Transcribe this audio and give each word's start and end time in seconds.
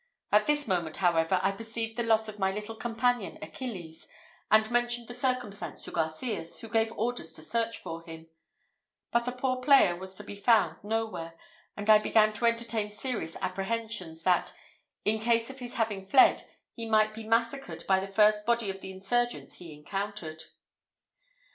At 0.31 0.47
this 0.47 0.67
moment, 0.67 0.97
however, 0.97 1.39
I 1.43 1.51
perceived 1.51 1.95
the 1.95 2.01
loss 2.01 2.27
of 2.27 2.39
my 2.39 2.51
little 2.51 2.73
companion, 2.73 3.37
Achilles, 3.39 4.07
and 4.49 4.71
mentioned 4.71 5.07
the 5.07 5.13
circumstance 5.13 5.79
to 5.83 5.91
Garcias, 5.91 6.59
who 6.61 6.69
gave 6.69 6.91
orders 6.93 7.33
to 7.33 7.43
search 7.43 7.77
for 7.77 8.01
him; 8.01 8.25
but 9.11 9.25
the 9.25 9.31
poor 9.31 9.57
player 9.57 9.95
was 9.95 10.15
to 10.15 10.23
be 10.23 10.33
found 10.33 10.83
nowhere, 10.83 11.35
and 11.77 11.87
I 11.87 11.99
began 11.99 12.33
to 12.33 12.45
entertain 12.47 12.89
serious 12.89 13.35
apprehensions, 13.43 14.23
that, 14.23 14.55
in 15.05 15.19
case 15.19 15.51
of 15.51 15.59
his 15.59 15.75
having 15.75 16.03
fled, 16.03 16.49
he 16.73 16.87
might 16.89 17.13
be 17.13 17.27
massacred 17.27 17.85
by 17.87 17.99
the 17.99 18.07
first 18.11 18.43
body 18.43 18.71
of 18.71 18.81
the 18.81 18.91
insurgents 18.91 19.57
he 19.59 19.71
encountered. 19.71 20.45